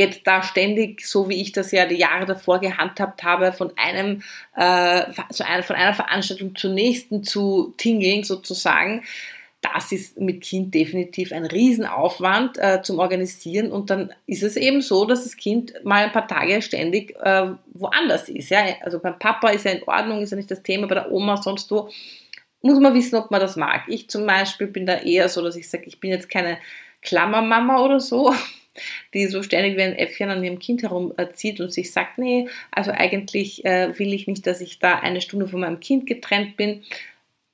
jetzt 0.00 0.26
da 0.26 0.42
ständig, 0.42 1.06
so 1.06 1.28
wie 1.28 1.40
ich 1.40 1.52
das 1.52 1.70
ja 1.72 1.86
die 1.86 1.96
Jahre 1.96 2.26
davor 2.26 2.58
gehandhabt 2.58 3.22
habe, 3.22 3.52
von 3.52 3.72
einem, 3.76 4.22
äh, 4.56 5.12
von 5.32 5.76
einer 5.76 5.94
Veranstaltung 5.94 6.56
zur 6.56 6.72
nächsten 6.72 7.22
zu 7.22 7.74
tingeln 7.76 8.24
sozusagen, 8.24 9.04
das 9.60 9.92
ist 9.92 10.18
mit 10.18 10.40
Kind 10.40 10.74
definitiv 10.74 11.32
ein 11.32 11.44
Riesenaufwand 11.44 12.56
äh, 12.56 12.80
zum 12.82 12.98
Organisieren 12.98 13.70
und 13.70 13.90
dann 13.90 14.10
ist 14.26 14.42
es 14.42 14.56
eben 14.56 14.80
so, 14.80 15.04
dass 15.04 15.24
das 15.24 15.36
Kind 15.36 15.74
mal 15.84 16.04
ein 16.04 16.12
paar 16.12 16.26
Tage 16.26 16.62
ständig 16.62 17.14
äh, 17.20 17.50
woanders 17.74 18.30
ist. 18.30 18.48
Ja? 18.48 18.64
Also 18.80 19.00
beim 19.00 19.18
Papa 19.18 19.50
ist 19.50 19.66
ja 19.66 19.72
in 19.72 19.82
Ordnung, 19.82 20.22
ist 20.22 20.30
ja 20.30 20.38
nicht 20.38 20.50
das 20.50 20.62
Thema, 20.62 20.86
bei 20.86 20.94
der 20.94 21.12
Oma 21.12 21.36
sonst 21.36 21.70
wo 21.70 21.90
muss 22.62 22.78
man 22.78 22.94
wissen, 22.94 23.16
ob 23.16 23.30
man 23.30 23.40
das 23.40 23.56
mag. 23.56 23.82
Ich 23.88 24.08
zum 24.08 24.26
Beispiel 24.26 24.66
bin 24.66 24.86
da 24.86 24.96
eher 24.96 25.28
so, 25.28 25.42
dass 25.42 25.56
ich 25.56 25.68
sage, 25.68 25.84
ich 25.86 26.00
bin 26.00 26.10
jetzt 26.10 26.28
keine 26.28 26.58
Klammermama 27.02 27.82
oder 27.82 28.00
so, 28.00 28.34
die 29.14 29.26
so 29.26 29.42
ständig 29.42 29.76
wie 29.76 29.82
ein 29.82 29.96
Äffchen 29.96 30.30
an 30.30 30.44
ihrem 30.44 30.58
Kind 30.58 30.82
herumzieht 30.82 31.60
und 31.60 31.72
sich 31.72 31.92
sagt, 31.92 32.18
nee, 32.18 32.48
also 32.70 32.90
eigentlich 32.90 33.64
äh, 33.64 33.98
will 33.98 34.12
ich 34.12 34.26
nicht, 34.26 34.46
dass 34.46 34.60
ich 34.60 34.78
da 34.78 34.98
eine 34.98 35.20
Stunde 35.20 35.48
von 35.48 35.60
meinem 35.60 35.80
Kind 35.80 36.06
getrennt 36.06 36.56
bin. 36.56 36.82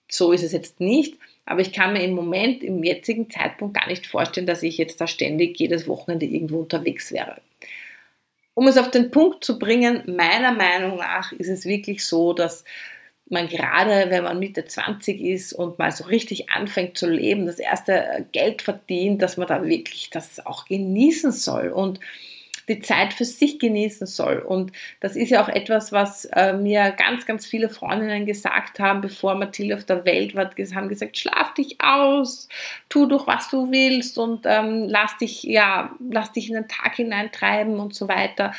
So 0.08 0.32
ist 0.32 0.42
es 0.42 0.52
jetzt 0.52 0.80
nicht. 0.80 1.16
Aber 1.46 1.60
ich 1.60 1.72
kann 1.72 1.92
mir 1.92 2.02
im 2.02 2.14
Moment, 2.14 2.64
im 2.64 2.82
jetzigen 2.82 3.30
Zeitpunkt 3.30 3.74
gar 3.74 3.86
nicht 3.86 4.06
vorstellen, 4.06 4.48
dass 4.48 4.64
ich 4.64 4.78
jetzt 4.78 5.00
da 5.00 5.06
ständig 5.06 5.58
jedes 5.58 5.86
Wochenende 5.86 6.26
irgendwo 6.26 6.58
unterwegs 6.58 7.12
wäre. 7.12 7.40
Um 8.54 8.66
es 8.66 8.78
auf 8.78 8.90
den 8.90 9.10
Punkt 9.10 9.44
zu 9.44 9.58
bringen, 9.58 10.02
meiner 10.06 10.52
Meinung 10.52 10.96
nach 10.96 11.30
ist 11.32 11.48
es 11.48 11.64
wirklich 11.64 12.04
so, 12.04 12.32
dass 12.32 12.64
man 13.28 13.48
gerade, 13.48 14.10
wenn 14.10 14.24
man 14.24 14.38
Mitte 14.38 14.64
20 14.64 15.20
ist 15.20 15.52
und 15.52 15.78
mal 15.78 15.90
so 15.90 16.04
richtig 16.04 16.50
anfängt 16.50 16.96
zu 16.96 17.10
leben, 17.10 17.46
das 17.46 17.58
erste 17.58 18.26
Geld 18.32 18.62
verdient, 18.62 19.20
dass 19.20 19.36
man 19.36 19.48
da 19.48 19.64
wirklich 19.64 20.10
das 20.10 20.44
auch 20.46 20.66
genießen 20.66 21.32
soll 21.32 21.68
und 21.68 21.98
die 22.68 22.80
Zeit 22.80 23.12
für 23.12 23.24
sich 23.24 23.58
genießen 23.58 24.06
soll. 24.06 24.38
Und 24.38 24.72
das 25.00 25.14
ist 25.16 25.30
ja 25.30 25.42
auch 25.42 25.48
etwas, 25.48 25.92
was 25.92 26.24
äh, 26.26 26.52
mir 26.52 26.90
ganz, 26.90 27.26
ganz 27.26 27.46
viele 27.46 27.68
Freundinnen 27.68 28.26
gesagt 28.26 28.80
haben, 28.80 29.00
bevor 29.00 29.34
Mathilde 29.34 29.76
auf 29.76 29.84
der 29.84 30.04
Welt 30.04 30.34
war, 30.34 30.50
haben 30.74 30.88
gesagt, 30.88 31.16
schlaf 31.16 31.54
dich 31.54 31.80
aus, 31.80 32.48
tu 32.88 33.06
doch, 33.06 33.26
was 33.26 33.48
du 33.50 33.70
willst 33.70 34.18
und 34.18 34.46
ähm, 34.46 34.86
lass 34.88 35.16
dich, 35.18 35.44
ja, 35.44 35.94
lass 36.10 36.32
dich 36.32 36.48
in 36.48 36.54
den 36.54 36.68
Tag 36.68 36.96
hineintreiben 36.96 37.78
und 37.78 37.94
so 37.94 38.08
weiter. 38.08 38.52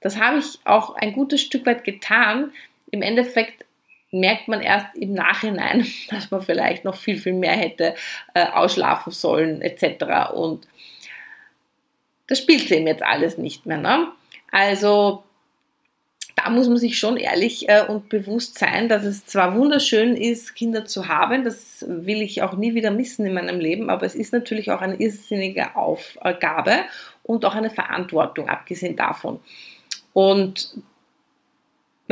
Das 0.00 0.18
habe 0.18 0.38
ich 0.38 0.58
auch 0.64 0.94
ein 0.94 1.12
gutes 1.12 1.40
Stück 1.40 1.66
weit 1.66 1.84
getan. 1.84 2.52
Im 2.90 3.02
Endeffekt 3.02 3.64
merkt 4.12 4.46
man 4.46 4.60
erst 4.60 4.94
im 4.96 5.14
Nachhinein, 5.14 5.86
dass 6.10 6.30
man 6.30 6.42
vielleicht 6.42 6.84
noch 6.84 6.94
viel, 6.94 7.16
viel 7.18 7.32
mehr 7.32 7.56
hätte 7.56 7.94
äh, 8.34 8.46
ausschlafen 8.46 9.12
sollen 9.12 9.60
etc. 9.62 10.32
Und 10.32 10.68
das 12.28 12.38
spielt 12.38 12.70
eben 12.70 12.86
jetzt 12.86 13.02
alles 13.02 13.38
nicht 13.38 13.66
mehr. 13.66 13.78
Ne? 13.78 14.08
Also 14.50 15.24
da 16.36 16.50
muss 16.50 16.68
man 16.68 16.78
sich 16.78 16.98
schon 16.98 17.16
ehrlich 17.16 17.68
äh, 17.68 17.84
und 17.86 18.08
bewusst 18.08 18.58
sein, 18.58 18.88
dass 18.88 19.04
es 19.04 19.26
zwar 19.26 19.54
wunderschön 19.56 20.16
ist, 20.16 20.54
Kinder 20.54 20.84
zu 20.84 21.08
haben, 21.08 21.44
das 21.44 21.84
will 21.88 22.22
ich 22.22 22.42
auch 22.42 22.54
nie 22.54 22.74
wieder 22.74 22.90
missen 22.90 23.26
in 23.26 23.34
meinem 23.34 23.60
Leben, 23.60 23.90
aber 23.90 24.06
es 24.06 24.14
ist 24.14 24.32
natürlich 24.32 24.70
auch 24.70 24.80
eine 24.80 24.96
irrsinnige 24.96 25.76
Aufgabe 25.76 26.84
und 27.22 27.44
auch 27.44 27.54
eine 27.54 27.70
Verantwortung, 27.70 28.48
abgesehen 28.48 28.96
davon. 28.96 29.40
Und 30.12 30.74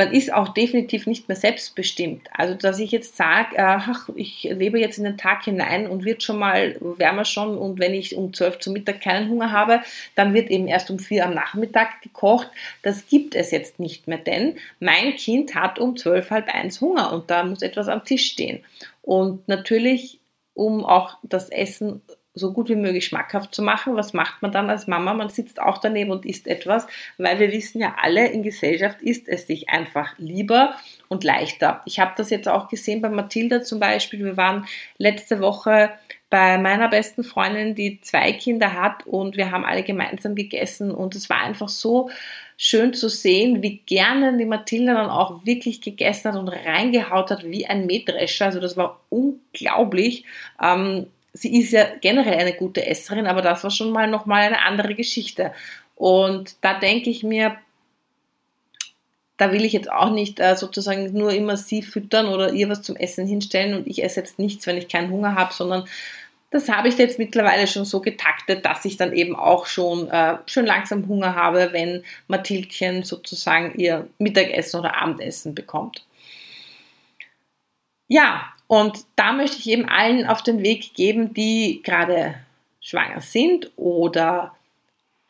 man 0.01 0.13
ist 0.13 0.33
auch 0.33 0.49
definitiv 0.49 1.05
nicht 1.05 1.27
mehr 1.27 1.35
selbstbestimmt. 1.35 2.27
Also, 2.33 2.55
dass 2.55 2.79
ich 2.79 2.89
jetzt 2.89 3.17
sage, 3.17 3.55
äh, 3.55 3.61
ach, 3.61 4.09
ich 4.15 4.41
lebe 4.41 4.79
jetzt 4.79 4.97
in 4.97 5.03
den 5.03 5.15
Tag 5.15 5.43
hinein 5.43 5.85
und 5.87 6.05
wird 6.05 6.23
schon 6.23 6.39
mal 6.39 6.75
wärmer 6.81 7.23
schon 7.23 7.55
und 7.55 7.79
wenn 7.79 7.93
ich 7.93 8.15
um 8.15 8.33
12 8.33 8.57
zum 8.57 8.73
Mittag 8.73 8.99
keinen 8.99 9.29
Hunger 9.29 9.51
habe, 9.51 9.81
dann 10.15 10.33
wird 10.33 10.49
eben 10.49 10.67
erst 10.67 10.89
um 10.89 10.97
4 10.97 11.27
am 11.27 11.35
Nachmittag 11.35 12.01
gekocht. 12.01 12.49
Das 12.81 13.05
gibt 13.05 13.35
es 13.35 13.51
jetzt 13.51 13.79
nicht 13.79 14.07
mehr, 14.07 14.17
denn 14.17 14.55
mein 14.79 15.15
Kind 15.17 15.53
hat 15.53 15.77
um 15.77 15.95
12, 15.95 16.31
halb 16.31 16.47
eins 16.51 16.81
Hunger 16.81 17.13
und 17.13 17.29
da 17.29 17.43
muss 17.43 17.61
etwas 17.61 17.87
am 17.87 18.03
Tisch 18.03 18.25
stehen. 18.25 18.63
Und 19.03 19.47
natürlich, 19.47 20.19
um 20.55 20.83
auch 20.83 21.19
das 21.21 21.49
Essen 21.49 22.01
so 22.33 22.53
gut 22.53 22.69
wie 22.69 22.75
möglich 22.75 23.05
schmackhaft 23.05 23.53
zu 23.53 23.61
machen. 23.61 23.95
Was 23.95 24.13
macht 24.13 24.41
man 24.41 24.51
dann 24.51 24.69
als 24.69 24.87
Mama? 24.87 25.13
Man 25.13 25.29
sitzt 25.29 25.61
auch 25.61 25.79
daneben 25.79 26.11
und 26.11 26.25
isst 26.25 26.47
etwas, 26.47 26.87
weil 27.17 27.39
wir 27.39 27.51
wissen 27.51 27.81
ja 27.81 27.95
alle, 28.01 28.27
in 28.27 28.43
Gesellschaft 28.43 29.01
ist 29.01 29.27
es 29.27 29.47
sich 29.47 29.69
einfach 29.69 30.13
lieber 30.17 30.75
und 31.09 31.23
leichter. 31.23 31.81
Ich 31.85 31.99
habe 31.99 32.13
das 32.15 32.29
jetzt 32.29 32.47
auch 32.47 32.69
gesehen 32.69 33.01
bei 33.01 33.09
Mathilda 33.09 33.63
zum 33.63 33.79
Beispiel. 33.79 34.23
Wir 34.23 34.37
waren 34.37 34.65
letzte 34.97 35.41
Woche 35.41 35.91
bei 36.29 36.57
meiner 36.57 36.87
besten 36.87 37.25
Freundin, 37.25 37.75
die 37.75 37.99
zwei 37.99 38.31
Kinder 38.31 38.73
hat 38.73 39.05
und 39.05 39.35
wir 39.35 39.51
haben 39.51 39.65
alle 39.65 39.83
gemeinsam 39.83 40.33
gegessen 40.33 40.89
und 40.91 41.13
es 41.15 41.29
war 41.29 41.41
einfach 41.41 41.67
so 41.67 42.09
schön 42.55 42.93
zu 42.93 43.09
sehen, 43.09 43.61
wie 43.61 43.79
gerne 43.79 44.37
die 44.37 44.45
Mathilda 44.45 44.93
dann 44.93 45.09
auch 45.09 45.45
wirklich 45.45 45.81
gegessen 45.81 46.31
hat 46.31 46.39
und 46.39 46.47
reingehaut 46.47 47.31
hat 47.31 47.43
wie 47.43 47.65
ein 47.65 47.85
Mähdrescher. 47.85 48.45
Also 48.45 48.61
das 48.61 48.77
war 48.77 49.01
unglaublich. 49.09 50.23
Ähm, 50.63 51.07
sie 51.33 51.59
ist 51.59 51.71
ja 51.71 51.85
generell 52.01 52.39
eine 52.39 52.53
gute 52.53 52.85
Esserin, 52.85 53.27
aber 53.27 53.41
das 53.41 53.63
war 53.63 53.71
schon 53.71 53.91
mal 53.91 54.07
nochmal 54.07 54.43
eine 54.43 54.61
andere 54.63 54.95
Geschichte. 54.95 55.53
Und 55.95 56.55
da 56.61 56.79
denke 56.79 57.09
ich 57.09 57.23
mir, 57.23 57.55
da 59.37 59.51
will 59.51 59.65
ich 59.65 59.73
jetzt 59.73 59.91
auch 59.91 60.11
nicht 60.11 60.39
äh, 60.39 60.55
sozusagen 60.55 61.13
nur 61.13 61.33
immer 61.33 61.57
sie 61.57 61.81
füttern 61.81 62.27
oder 62.27 62.53
ihr 62.53 62.69
was 62.69 62.83
zum 62.83 62.95
Essen 62.95 63.25
hinstellen 63.25 63.75
und 63.75 63.87
ich 63.87 64.03
esse 64.03 64.19
jetzt 64.19 64.37
nichts, 64.37 64.67
wenn 64.67 64.77
ich 64.77 64.87
keinen 64.87 65.09
Hunger 65.11 65.35
habe, 65.35 65.53
sondern 65.53 65.85
das 66.51 66.67
habe 66.69 66.89
ich 66.89 66.97
jetzt 66.97 67.17
mittlerweile 67.17 67.65
schon 67.65 67.85
so 67.85 68.01
getaktet, 68.01 68.65
dass 68.65 68.83
ich 68.85 68.97
dann 68.97 69.13
eben 69.13 69.35
auch 69.35 69.65
schon 69.65 70.09
äh, 70.09 70.37
schön 70.45 70.65
langsam 70.65 71.07
Hunger 71.07 71.33
habe, 71.33 71.69
wenn 71.71 72.03
Mathildchen 72.27 73.03
sozusagen 73.03 73.73
ihr 73.79 74.07
Mittagessen 74.19 74.81
oder 74.81 75.01
Abendessen 75.01 75.55
bekommt. 75.55 76.05
Ja, 78.09 78.51
und 78.71 79.05
da 79.17 79.33
möchte 79.33 79.57
ich 79.57 79.69
eben 79.69 79.89
allen 79.89 80.25
auf 80.25 80.43
den 80.43 80.63
Weg 80.63 80.93
geben, 80.93 81.33
die 81.33 81.81
gerade 81.83 82.35
schwanger 82.79 83.19
sind 83.19 83.69
oder 83.75 84.55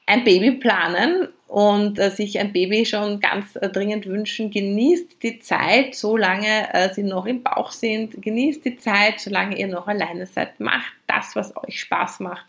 ein 0.06 0.24
Baby 0.24 0.52
planen 0.52 1.28
und 1.48 1.98
äh, 1.98 2.12
sich 2.12 2.38
ein 2.38 2.54
Baby 2.54 2.86
schon 2.86 3.20
ganz 3.20 3.56
äh, 3.56 3.68
dringend 3.68 4.06
wünschen, 4.06 4.52
genießt 4.52 5.24
die 5.24 5.40
Zeit, 5.40 5.96
solange 5.96 6.72
äh, 6.72 6.94
sie 6.94 7.02
noch 7.02 7.26
im 7.26 7.42
Bauch 7.42 7.72
sind, 7.72 8.22
genießt 8.22 8.64
die 8.64 8.78
Zeit, 8.78 9.20
solange 9.20 9.58
ihr 9.58 9.70
noch 9.70 9.88
alleine 9.88 10.28
seid, 10.28 10.60
macht 10.60 10.94
das, 11.08 11.36
was 11.36 11.58
euch 11.58 11.80
Spaß 11.80 12.20
macht. 12.20 12.46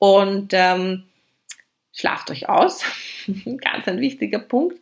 Und 0.00 0.48
ähm, 0.54 1.04
schlaft 1.92 2.32
euch 2.32 2.48
aus, 2.48 2.82
ganz 3.60 3.86
ein 3.86 4.00
wichtiger 4.00 4.40
Punkt. 4.40 4.76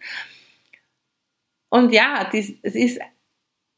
Und 1.68 1.92
ja, 1.92 2.30
dies, 2.32 2.54
es 2.62 2.74
ist 2.74 2.98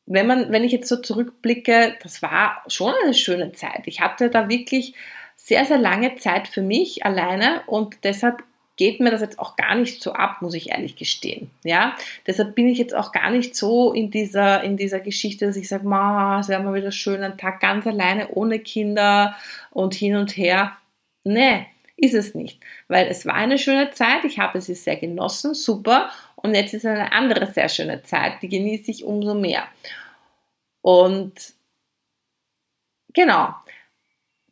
wenn 0.06 0.26
man, 0.26 0.52
wenn 0.52 0.64
ich 0.64 0.72
jetzt 0.72 0.88
so 0.88 0.96
zurückblicke, 0.96 1.96
das 2.02 2.22
war 2.22 2.62
schon 2.68 2.94
eine 3.04 3.14
schöne 3.14 3.52
Zeit. 3.52 3.82
Ich 3.86 4.00
hatte 4.00 4.30
da 4.30 4.48
wirklich 4.48 4.94
sehr, 5.36 5.64
sehr 5.64 5.78
lange 5.78 6.16
Zeit 6.16 6.48
für 6.48 6.62
mich 6.62 7.04
alleine 7.04 7.62
und 7.66 7.98
deshalb 8.04 8.42
geht 8.76 9.00
mir 9.00 9.10
das 9.10 9.22
jetzt 9.22 9.38
auch 9.38 9.56
gar 9.56 9.74
nicht 9.74 10.02
so 10.02 10.12
ab, 10.12 10.42
muss 10.42 10.54
ich 10.54 10.70
ehrlich 10.70 10.96
gestehen. 10.96 11.50
Ja, 11.64 11.96
deshalb 12.26 12.54
bin 12.54 12.68
ich 12.68 12.78
jetzt 12.78 12.94
auch 12.94 13.10
gar 13.10 13.30
nicht 13.30 13.56
so 13.56 13.92
in 13.92 14.10
dieser, 14.10 14.62
in 14.62 14.76
dieser 14.76 15.00
Geschichte, 15.00 15.46
dass 15.46 15.56
ich 15.56 15.68
sage, 15.68 15.86
ma, 15.86 16.40
es 16.40 16.48
wäre 16.48 16.62
mal 16.62 16.74
wieder 16.74 16.92
schön, 16.92 17.22
ein 17.22 17.38
Tag 17.38 17.60
ganz 17.60 17.86
alleine, 17.86 18.28
ohne 18.28 18.58
Kinder 18.58 19.34
und 19.70 19.94
hin 19.94 20.16
und 20.16 20.36
her. 20.36 20.76
Nee, 21.24 21.66
ist 21.96 22.14
es 22.14 22.34
nicht, 22.34 22.60
weil 22.88 23.06
es 23.06 23.24
war 23.24 23.34
eine 23.34 23.58
schöne 23.58 23.90
Zeit, 23.92 24.24
ich 24.24 24.38
habe 24.38 24.60
sie 24.60 24.74
sehr 24.74 24.96
genossen, 24.96 25.54
super, 25.54 26.10
und 26.46 26.54
jetzt 26.54 26.74
ist 26.74 26.86
eine 26.86 27.12
andere 27.12 27.46
sehr 27.46 27.68
schöne 27.68 28.02
Zeit, 28.04 28.40
die 28.40 28.48
genieße 28.48 28.90
ich 28.90 29.04
umso 29.04 29.34
mehr. 29.34 29.66
Und 30.80 31.34
genau, 33.12 33.54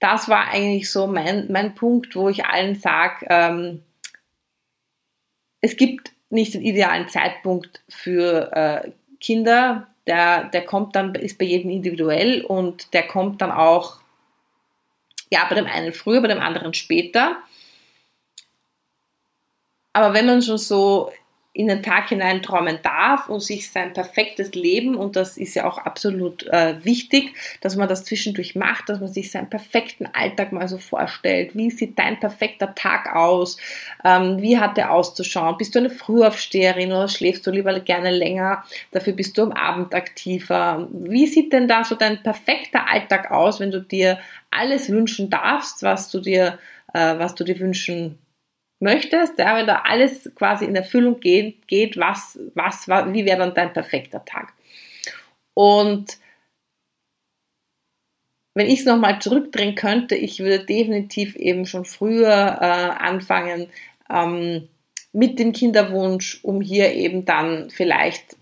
das 0.00 0.28
war 0.28 0.48
eigentlich 0.48 0.90
so 0.90 1.06
mein, 1.06 1.50
mein 1.50 1.74
Punkt, 1.74 2.16
wo 2.16 2.28
ich 2.28 2.44
allen 2.44 2.74
sage, 2.74 3.26
ähm, 3.30 3.82
es 5.60 5.76
gibt 5.76 6.12
nicht 6.30 6.54
den 6.54 6.62
idealen 6.62 7.08
Zeitpunkt 7.08 7.82
für 7.88 8.52
äh, 8.52 8.90
Kinder. 9.20 9.86
Der, 10.06 10.44
der 10.44 10.64
kommt 10.64 10.96
dann, 10.96 11.14
ist 11.14 11.38
bei 11.38 11.44
jedem 11.44 11.70
individuell 11.70 12.44
und 12.44 12.92
der 12.92 13.06
kommt 13.06 13.40
dann 13.40 13.52
auch, 13.52 14.00
ja, 15.30 15.46
bei 15.48 15.54
dem 15.54 15.66
einen 15.66 15.92
früher, 15.92 16.20
bei 16.20 16.28
dem 16.28 16.40
anderen 16.40 16.74
später. 16.74 17.38
Aber 19.92 20.12
wenn 20.12 20.26
man 20.26 20.42
schon 20.42 20.58
so 20.58 21.12
in 21.56 21.68
den 21.68 21.84
Tag 21.84 22.08
hinein 22.08 22.42
träumen 22.42 22.80
darf 22.82 23.28
und 23.28 23.38
sich 23.38 23.70
sein 23.70 23.92
perfektes 23.92 24.56
Leben, 24.56 24.96
und 24.96 25.14
das 25.14 25.38
ist 25.38 25.54
ja 25.54 25.66
auch 25.66 25.78
absolut 25.78 26.42
äh, 26.49 26.84
wichtig, 26.84 27.32
dass 27.61 27.76
man 27.76 27.88
das 27.88 28.04
zwischendurch 28.04 28.56
macht, 28.56 28.88
dass 28.88 28.99
man 28.99 29.08
sich 29.08 29.30
seinen 29.30 29.49
perfekten 29.49 30.06
Alltag 30.12 30.50
mal 30.50 30.66
so 30.66 30.78
vorstellt. 30.78 31.54
Wie 31.54 31.70
sieht 31.70 31.96
dein 31.96 32.18
perfekter 32.18 32.75
Tag 32.75 33.14
aus? 33.14 33.56
Ähm, 34.04 34.42
wie 34.42 34.58
hat 34.58 34.76
der 34.76 34.90
auszuschauen? 34.90 35.56
Bist 35.56 35.76
du 35.76 35.78
eine 35.78 35.90
Frühaufsteherin 35.90 36.90
oder 36.90 37.06
schläfst 37.08 37.46
du 37.46 37.52
lieber 37.52 37.78
gerne 37.78 38.11
länger? 38.11 38.64
Dafür 38.90 39.12
bist 39.12 39.38
du 39.38 39.42
am 39.42 39.52
Abend 39.52 39.94
aktiver. 39.94 40.88
Wie 40.90 41.28
sieht 41.28 41.52
denn 41.52 41.68
da 41.68 41.84
so 41.84 41.94
dein 41.94 42.20
perfekter 42.20 42.90
Alltag 42.90 43.30
aus, 43.30 43.61
wenn 43.61 43.70
du 43.70 43.80
dir 43.80 44.18
alles 44.50 44.90
wünschen 44.90 45.30
darfst, 45.30 45.84
was 45.84 46.11
du 46.11 46.18
dir, 46.18 46.58
äh, 46.92 47.16
was 47.16 47.37
du 47.37 47.44
dir 47.44 47.61
wünschen 47.61 48.18
möchtest, 48.85 49.38
ja, 49.38 49.57
wenn 49.57 49.67
da 49.67 49.83
alles 49.85 50.31
quasi 50.37 50.67
in 50.67 50.76
Erfüllung 50.76 51.19
geht, 51.19 51.67
geht 51.67 51.97
was, 51.97 52.38
was, 52.55 52.87
was 52.87 53.12
wie 53.12 53.25
wäre 53.25 53.38
dann 53.38 53.55
dein 53.55 53.73
perfekter 53.73 54.25
Tag? 54.25 54.53
Und 55.55 56.19
wenn 58.55 58.69
ich 58.69 58.81
es 58.81 58.85
nochmal 58.85 59.21
zurückdrehen 59.21 59.75
könnte, 59.75 60.14
ich 60.14 60.38
würde 60.38 60.64
definitiv 60.64 61.35
eben 61.35 61.67
schon 61.67 61.87
früher 61.87 62.59
äh, 62.61 63.03
anfangen 63.03 63.69
ähm, 64.09 64.69
mit 65.12 65.38
dem 65.38 65.53
Kinderwunsch, 65.53 66.41
um 66.45 66.61
hier 66.61 66.93
eben 66.93 67.25
dann 67.25 67.71
vielleicht 67.71 68.37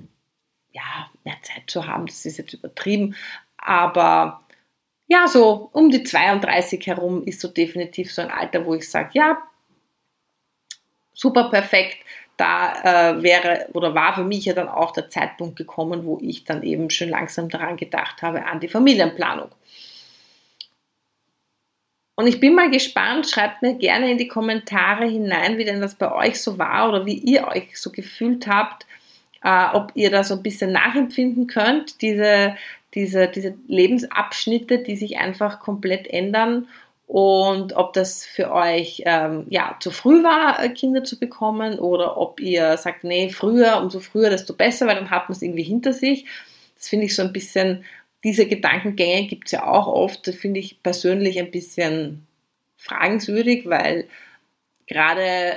ja, 0.73 1.09
mehr 1.25 1.37
Zeit 1.43 1.71
zu 1.71 1.87
haben. 1.87 2.07
Das 2.07 2.27
ist 2.27 2.39
jetzt 2.39 2.53
übertrieben, 2.53 3.15
aber 3.59 4.43
ja, 5.07 5.29
so 5.29 5.71
um 5.73 5.91
die 5.91 6.03
32 6.03 6.87
herum 6.87 7.23
ist 7.25 7.41
so 7.41 7.49
definitiv 7.49 8.13
so 8.13 8.23
ein 8.23 8.31
Alter, 8.31 8.67
wo 8.67 8.75
ich 8.75 8.91
sage, 8.91 9.11
ja, 9.13 9.39
super 11.12 11.50
perfekt. 11.50 11.99
Da 12.37 13.12
äh, 13.12 13.23
wäre 13.23 13.69
oder 13.75 13.95
war 13.95 14.14
für 14.14 14.25
mich 14.25 14.47
ja 14.47 14.54
dann 14.54 14.69
auch 14.69 14.92
der 14.92 15.11
Zeitpunkt 15.11 15.57
gekommen, 15.57 16.04
wo 16.04 16.19
ich 16.21 16.45
dann 16.45 16.62
eben 16.62 16.90
schon 16.90 17.11
langsam 17.11 17.49
daran 17.49 17.76
gedacht 17.76 18.23
habe, 18.23 18.47
an 18.47 18.59
die 18.59 18.69
Familienplanung. 18.69 19.50
Und 22.14 22.26
ich 22.26 22.40
bin 22.40 22.54
mal 22.54 22.71
gespannt, 22.71 23.28
schreibt 23.28 23.62
mir 23.62 23.75
gerne 23.75 24.11
in 24.11 24.19
die 24.19 24.28
Kommentare 24.28 25.07
hinein, 25.07 25.59
wie 25.59 25.64
denn 25.64 25.81
das 25.81 25.95
bei 25.95 26.12
euch 26.12 26.40
so 26.40 26.59
war 26.59 26.88
oder 26.88 27.07
wie 27.07 27.19
ihr 27.19 27.49
euch 27.49 27.78
so 27.78 27.90
gefühlt 27.90 28.47
habt, 28.47 28.87
äh, 29.42 29.66
ob 29.73 29.92
ihr 29.95 30.11
da 30.11 30.23
so 30.23 30.35
ein 30.35 30.42
bisschen 30.42 30.73
nachempfinden 30.73 31.47
könnt, 31.47 32.02
diese, 32.02 32.57
diese, 32.95 33.28
diese 33.28 33.54
Lebensabschnitte, 33.66 34.78
die 34.78 34.97
sich 34.97 35.19
einfach 35.19 35.61
komplett 35.61 36.07
ändern 36.07 36.69
und 37.12 37.75
ob 37.75 37.92
das 37.92 38.25
für 38.25 38.50
euch 38.50 39.02
ähm, 39.04 39.45
ja, 39.50 39.76
zu 39.81 39.90
früh 39.90 40.25
war, 40.25 40.64
äh, 40.64 40.71
Kinder 40.71 41.04
zu 41.04 41.19
bekommen 41.21 41.78
oder 41.78 42.16
ob 42.16 42.40
ihr 42.40 42.78
sagt, 42.78 43.04
nee, 43.04 43.28
früher, 43.28 43.83
umso 43.83 44.00
früher, 44.00 44.31
desto 44.31 44.54
besser, 44.54 44.87
weil 44.87 44.95
dann 44.95 45.11
hat 45.11 45.28
man 45.28 45.37
es 45.37 45.42
irgendwie 45.42 45.62
hinter 45.62 45.92
sich. 45.92 46.25
Das 46.75 46.88
finde 46.88 47.04
ich 47.04 47.14
so 47.14 47.21
ein 47.21 47.35
bisschen, 47.35 47.85
diese 48.25 48.47
Gedankengänge 48.47 49.26
gibt 49.26 49.49
es 49.49 49.52
ja 49.52 49.66
auch 49.66 49.88
oft, 49.88 50.26
das 50.26 50.37
finde 50.37 50.61
ich 50.61 50.83
persönlich 50.83 51.38
ein 51.38 51.50
bisschen 51.50 52.26
fragenswürdig, 52.78 53.69
weil 53.69 54.09
gerade 54.87 55.52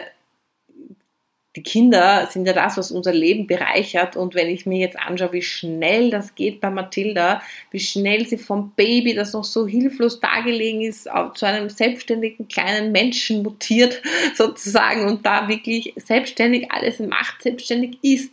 die 1.55 1.63
Kinder 1.63 2.27
sind 2.29 2.45
ja 2.45 2.53
das, 2.53 2.75
was 2.75 2.91
unser 2.91 3.13
Leben 3.13 3.47
bereichert. 3.47 4.17
Und 4.17 4.35
wenn 4.35 4.50
ich 4.50 4.65
mir 4.65 4.79
jetzt 4.79 5.00
anschaue, 5.00 5.31
wie 5.31 5.41
schnell 5.41 6.09
das 6.09 6.35
geht 6.35 6.59
bei 6.59 6.69
Mathilda, 6.69 7.41
wie 7.71 7.79
schnell 7.79 8.27
sie 8.27 8.38
vom 8.38 8.71
Baby, 8.71 9.13
das 9.13 9.31
noch 9.31 9.45
so 9.45 9.65
hilflos 9.65 10.19
dargelegen 10.19 10.81
ist, 10.81 11.07
zu 11.35 11.45
einem 11.45 11.69
selbstständigen 11.69 12.50
kleinen 12.50 12.91
Menschen 12.91 13.41
mutiert 13.41 14.01
sozusagen 14.35 15.07
und 15.07 15.25
da 15.25 15.47
wirklich 15.47 15.93
selbstständig 15.95 16.71
alles 16.71 17.00
macht, 17.00 17.41
selbstständig 17.41 18.00
ist, 18.01 18.31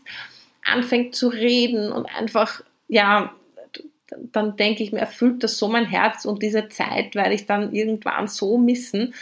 anfängt 0.65 1.15
zu 1.15 1.29
reden 1.29 1.93
und 1.93 2.07
einfach, 2.07 2.63
ja, 2.89 3.33
dann 4.33 4.57
denke 4.57 4.83
ich 4.83 4.93
mir, 4.93 4.99
erfüllt 4.99 5.43
das 5.43 5.59
so 5.59 5.69
mein 5.69 5.87
Herz 5.87 6.25
und 6.25 6.43
diese 6.43 6.69
Zeit 6.69 7.15
werde 7.15 7.35
ich 7.35 7.47
dann 7.47 7.73
irgendwann 7.73 8.27
so 8.27 8.59
missen 8.59 9.15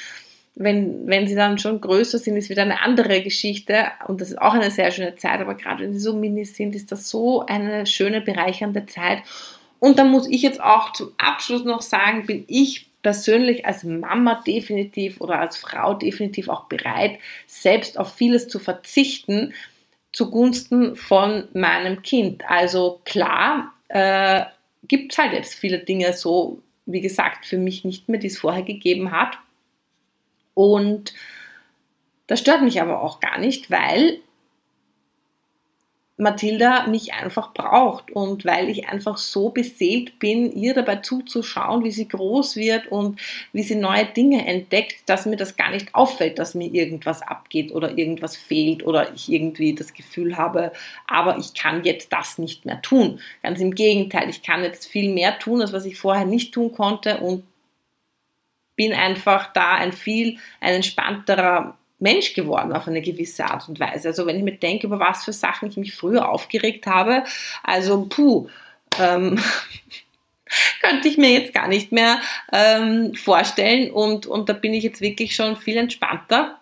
wenn, 0.61 1.07
wenn 1.07 1.27
sie 1.27 1.35
dann 1.35 1.59
schon 1.59 1.81
größer 1.81 2.19
sind, 2.19 2.37
ist 2.37 2.51
wieder 2.51 2.63
eine 2.63 2.83
andere 2.83 3.23
Geschichte 3.23 3.87
und 4.07 4.21
das 4.21 4.33
ist 4.33 4.43
auch 4.43 4.53
eine 4.53 4.71
sehr 4.71 4.91
schöne 4.91 5.17
Zeit, 5.17 5.41
aber 5.41 5.55
gerade 5.55 5.83
wenn 5.83 5.95
sie 5.95 6.01
so 6.01 6.15
mini 6.15 6.45
sind, 6.45 6.75
ist 6.75 6.93
das 6.93 7.09
so 7.09 7.47
eine 7.47 7.87
schöne, 7.87 8.21
bereichernde 8.21 8.85
Zeit. 8.85 9.23
Und 9.79 9.99
dann 9.99 10.11
muss 10.11 10.29
ich 10.29 10.43
jetzt 10.43 10.63
auch 10.63 10.93
zum 10.93 11.13
Abschluss 11.17 11.65
noch 11.65 11.81
sagen, 11.81 12.27
bin 12.27 12.45
ich 12.47 12.91
persönlich 13.03 13.65
als 13.65 13.85
Mama 13.85 14.43
definitiv 14.47 15.23
oder 15.23 15.41
als 15.41 15.57
Frau 15.57 15.95
definitiv 15.95 16.51
auch 16.51 16.65
bereit, 16.65 17.19
selbst 17.47 17.99
auf 17.99 18.13
vieles 18.13 18.47
zu 18.49 18.59
verzichten 18.59 19.55
zugunsten 20.13 20.95
von 20.95 21.45
meinem 21.55 22.03
Kind. 22.03 22.43
Also 22.51 23.01
klar, 23.07 23.73
äh, 23.89 24.43
gibt 24.87 25.13
es 25.13 25.19
halt 25.19 25.33
jetzt 25.33 25.55
viele 25.55 25.79
Dinge 25.79 26.13
so, 26.13 26.61
wie 26.85 27.01
gesagt, 27.01 27.47
für 27.47 27.57
mich 27.57 27.83
nicht 27.85 28.11
mehr, 28.11 28.21
die 28.21 28.27
es 28.27 28.39
vorher 28.39 28.63
gegeben 28.63 29.11
hat. 29.11 29.39
Und 30.55 31.15
das 32.27 32.41
stört 32.41 32.63
mich 32.63 32.81
aber 32.81 33.03
auch 33.03 33.21
gar 33.21 33.39
nicht, 33.39 33.71
weil 33.71 34.21
Mathilda 36.21 36.87
mich 36.87 37.15
einfach 37.15 37.53
braucht 37.53 38.11
und 38.13 38.45
weil 38.45 38.69
ich 38.69 38.89
einfach 38.89 39.17
so 39.17 39.49
beseelt 39.49 40.19
bin, 40.19 40.53
ihr 40.53 40.75
dabei 40.75 40.97
zuzuschauen, 40.97 41.83
wie 41.83 41.91
sie 41.91 42.07
groß 42.07 42.57
wird 42.57 42.89
und 42.89 43.19
wie 43.53 43.63
sie 43.63 43.75
neue 43.75 44.05
Dinge 44.05 44.47
entdeckt, 44.47 44.97
dass 45.07 45.27
mir 45.27 45.37
das 45.37 45.57
gar 45.57 45.71
nicht 45.71 45.95
auffällt, 45.95 46.39
dass 46.39 46.55
mir 46.55 46.73
irgendwas 46.73 47.23
abgeht 47.23 47.73
oder 47.73 47.97
irgendwas 47.97 48.37
fehlt 48.37 48.85
oder 48.87 49.13
ich 49.15 49.33
irgendwie 49.33 49.75
das 49.75 49.95
Gefühl 49.95 50.37
habe, 50.37 50.73
aber 51.07 51.39
ich 51.39 51.55
kann 51.55 51.85
jetzt 51.85 52.13
das 52.13 52.39
nicht 52.39 52.67
mehr 52.67 52.83
tun. 52.83 53.21
Ganz 53.43 53.61
im 53.61 53.75
Gegenteil, 53.75 54.29
ich 54.29 54.43
kann 54.43 54.63
jetzt 54.63 54.87
viel 54.87 55.13
mehr 55.13 55.39
tun, 55.39 55.63
als 55.63 55.73
was 55.73 55.87
ich 55.87 55.99
vorher 55.99 56.27
nicht 56.27 56.53
tun 56.53 56.73
konnte 56.73 57.19
und 57.19 57.45
bin 58.81 58.95
einfach 58.95 59.53
da 59.53 59.75
ein 59.75 59.93
viel 59.93 60.39
ein 60.59 60.77
entspannterer 60.77 61.77
Mensch 61.99 62.33
geworden 62.33 62.73
auf 62.73 62.89
eine 62.89 63.03
gewisse 63.03 63.45
Art 63.45 63.69
und 63.69 63.79
Weise. 63.79 64.09
Also 64.09 64.25
wenn 64.25 64.39
ich 64.39 64.43
mir 64.43 64.57
denke, 64.57 64.87
über 64.87 64.99
was 64.99 65.27
für 65.27 65.35
Sachen 65.35 65.69
ich 65.69 65.77
mich 65.77 65.95
früher 65.95 66.27
aufgeregt 66.27 66.87
habe, 66.87 67.25
also 67.63 68.07
puh, 68.07 68.49
ähm, 68.99 69.39
könnte 70.81 71.09
ich 71.09 71.19
mir 71.19 71.29
jetzt 71.29 71.53
gar 71.53 71.69
nicht 71.69 71.93
mehr 71.93 72.23
ähm, 72.55 73.13
vorstellen 73.15 73.91
und, 73.91 74.25
und 74.25 74.49
da 74.49 74.55
bin 74.55 74.73
ich 74.73 74.83
jetzt 74.83 75.03
wirklich 75.03 75.37
schon 75.37 75.59
viel 75.59 75.77
entspannter. 75.77 76.59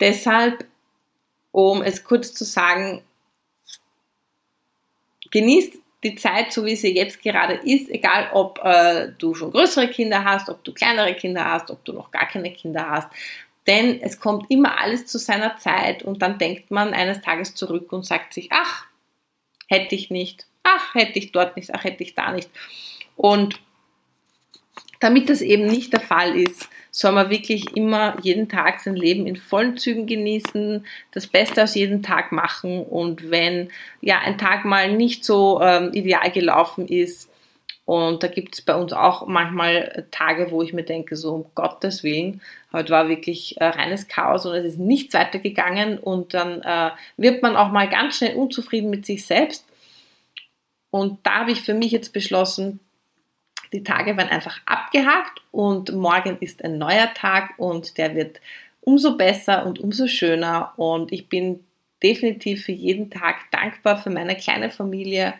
Deshalb, 0.00 0.64
um 1.52 1.82
es 1.82 2.02
kurz 2.02 2.32
zu 2.32 2.44
sagen, 2.44 3.02
genießt 5.30 5.74
die 6.02 6.14
Zeit, 6.14 6.52
so 6.52 6.64
wie 6.64 6.76
sie 6.76 6.94
jetzt 6.94 7.22
gerade 7.22 7.54
ist, 7.54 7.90
egal 7.90 8.30
ob 8.32 8.58
äh, 8.64 9.12
du 9.18 9.34
schon 9.34 9.50
größere 9.50 9.88
Kinder 9.88 10.24
hast, 10.24 10.48
ob 10.48 10.64
du 10.64 10.72
kleinere 10.72 11.14
Kinder 11.14 11.44
hast, 11.44 11.70
ob 11.70 11.84
du 11.84 11.92
noch 11.92 12.10
gar 12.10 12.26
keine 12.26 12.52
Kinder 12.52 12.88
hast. 12.88 13.08
Denn 13.66 14.00
es 14.00 14.18
kommt 14.18 14.50
immer 14.50 14.80
alles 14.80 15.06
zu 15.06 15.18
seiner 15.18 15.58
Zeit 15.58 16.02
und 16.02 16.22
dann 16.22 16.38
denkt 16.38 16.70
man 16.70 16.94
eines 16.94 17.20
Tages 17.20 17.54
zurück 17.54 17.92
und 17.92 18.06
sagt 18.06 18.32
sich, 18.32 18.48
ach, 18.50 18.86
hätte 19.68 19.94
ich 19.94 20.10
nicht, 20.10 20.46
ach, 20.62 20.94
hätte 20.94 21.18
ich 21.18 21.32
dort 21.32 21.56
nicht, 21.56 21.74
ach, 21.74 21.84
hätte 21.84 22.02
ich 22.02 22.14
da 22.14 22.32
nicht. 22.32 22.48
Und 23.16 23.60
damit 25.00 25.28
das 25.28 25.42
eben 25.42 25.66
nicht 25.66 25.92
der 25.92 26.00
Fall 26.00 26.34
ist, 26.34 26.69
soll 26.90 27.12
man 27.12 27.30
wirklich 27.30 27.76
immer 27.76 28.16
jeden 28.22 28.48
Tag 28.48 28.80
sein 28.80 28.96
Leben 28.96 29.26
in 29.26 29.36
vollen 29.36 29.76
Zügen 29.76 30.06
genießen, 30.06 30.84
das 31.12 31.26
Beste 31.26 31.62
aus 31.62 31.74
jedem 31.74 32.02
Tag 32.02 32.32
machen 32.32 32.82
und 32.82 33.30
wenn 33.30 33.70
ja 34.00 34.18
ein 34.18 34.38
Tag 34.38 34.64
mal 34.64 34.92
nicht 34.92 35.24
so 35.24 35.60
ähm, 35.62 35.92
ideal 35.92 36.30
gelaufen 36.30 36.88
ist, 36.88 37.30
und 37.90 38.22
da 38.22 38.28
gibt 38.28 38.54
es 38.54 38.62
bei 38.62 38.76
uns 38.76 38.92
auch 38.92 39.26
manchmal 39.26 40.06
Tage, 40.12 40.52
wo 40.52 40.62
ich 40.62 40.72
mir 40.72 40.84
denke, 40.84 41.16
so 41.16 41.34
um 41.34 41.46
Gottes 41.56 42.04
Willen, 42.04 42.40
heute 42.72 42.90
war 42.90 43.08
wirklich 43.08 43.60
äh, 43.60 43.64
reines 43.64 44.06
Chaos 44.06 44.46
und 44.46 44.54
es 44.54 44.64
ist 44.64 44.78
nichts 44.78 45.14
weitergegangen 45.14 45.98
und 45.98 46.32
dann 46.32 46.62
äh, 46.62 46.90
wird 47.16 47.42
man 47.42 47.56
auch 47.56 47.72
mal 47.72 47.88
ganz 47.88 48.18
schnell 48.18 48.36
unzufrieden 48.36 48.90
mit 48.90 49.06
sich 49.06 49.26
selbst. 49.26 49.66
Und 50.90 51.18
da 51.24 51.40
habe 51.40 51.50
ich 51.50 51.62
für 51.62 51.74
mich 51.74 51.90
jetzt 51.90 52.12
beschlossen, 52.12 52.78
die 53.72 53.84
Tage 53.84 54.16
werden 54.16 54.28
einfach 54.28 54.60
abgehakt 54.66 55.42
und 55.52 55.92
morgen 55.92 56.38
ist 56.40 56.64
ein 56.64 56.78
neuer 56.78 57.12
Tag 57.14 57.54
und 57.56 57.98
der 57.98 58.14
wird 58.14 58.40
umso 58.80 59.16
besser 59.16 59.66
und 59.66 59.78
umso 59.78 60.06
schöner. 60.06 60.72
Und 60.76 61.12
ich 61.12 61.28
bin 61.28 61.64
definitiv 62.02 62.64
für 62.64 62.72
jeden 62.72 63.10
Tag 63.10 63.50
dankbar 63.50 63.98
für 63.98 64.10
meine 64.10 64.36
kleine 64.36 64.70
Familie, 64.70 65.34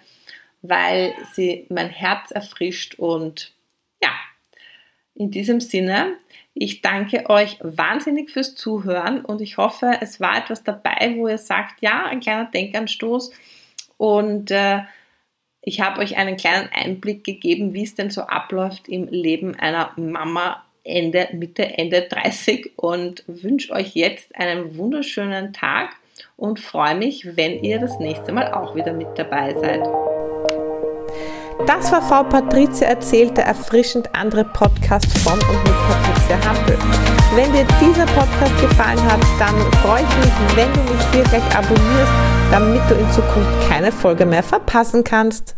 weil 0.62 1.14
sie 1.32 1.66
mein 1.70 1.88
Herz 1.88 2.30
erfrischt. 2.30 2.96
Und 2.96 3.52
ja, 4.02 4.10
in 5.14 5.30
diesem 5.30 5.60
Sinne, 5.60 6.16
ich 6.54 6.82
danke 6.82 7.28
euch 7.30 7.58
wahnsinnig 7.60 8.30
fürs 8.30 8.54
Zuhören 8.54 9.24
und 9.24 9.40
ich 9.40 9.56
hoffe, 9.56 9.98
es 10.00 10.20
war 10.20 10.36
etwas 10.36 10.62
dabei, 10.62 11.14
wo 11.16 11.28
ihr 11.28 11.38
sagt, 11.38 11.80
ja, 11.80 12.04
ein 12.06 12.20
kleiner 12.20 12.50
Denkanstoß. 12.50 13.32
Und 13.96 14.50
äh, 14.50 14.80
ich 15.62 15.80
habe 15.80 16.00
euch 16.00 16.16
einen 16.16 16.36
kleinen 16.36 16.68
Einblick 16.72 17.24
gegeben, 17.24 17.74
wie 17.74 17.84
es 17.84 17.94
denn 17.94 18.10
so 18.10 18.22
abläuft 18.22 18.88
im 18.88 19.08
Leben 19.08 19.54
einer 19.58 19.92
Mama 19.96 20.62
Ende, 20.82 21.28
Mitte, 21.32 21.78
Ende 21.78 22.02
30 22.02 22.72
und 22.76 23.22
wünsche 23.26 23.72
euch 23.72 23.94
jetzt 23.94 24.34
einen 24.34 24.76
wunderschönen 24.76 25.52
Tag 25.52 25.90
und 26.36 26.58
freue 26.58 26.94
mich, 26.94 27.36
wenn 27.36 27.62
ihr 27.62 27.78
das 27.78 27.98
nächste 27.98 28.32
Mal 28.32 28.52
auch 28.54 28.74
wieder 28.74 28.92
mit 28.92 29.08
dabei 29.16 29.54
seid. 29.54 29.82
Das 31.66 31.92
war 31.92 32.00
Frau 32.00 32.24
Patricia 32.24 32.88
erzählt, 32.88 33.36
der 33.36 33.44
erfrischend 33.44 34.14
andere 34.14 34.44
Podcast 34.44 35.18
von 35.18 35.34
und 35.34 35.64
mit 35.64 35.74
Patricia 35.88 36.48
Hampel. 36.48 36.78
Wenn 37.34 37.52
dir 37.52 37.66
dieser 37.78 38.06
Podcast 38.06 38.58
gefallen 38.62 39.02
hat, 39.04 39.20
dann 39.38 39.54
freue 39.82 40.00
ich 40.00 40.16
mich, 40.24 40.56
wenn 40.56 40.72
du 40.72 40.80
mich 40.80 41.04
hier 41.12 41.22
gleich 41.24 41.56
abonnierst, 41.56 42.39
damit 42.50 42.82
du 42.88 42.94
in 42.94 43.10
Zukunft 43.12 43.68
keine 43.68 43.92
Folge 43.92 44.26
mehr 44.26 44.42
verpassen 44.42 45.04
kannst. 45.04 45.56